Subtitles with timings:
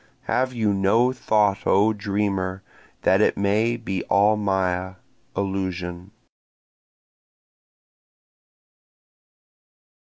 [0.23, 2.63] Have you no thought O dreamer
[3.03, 4.95] that it may be all maya,
[5.37, 6.09] illusion?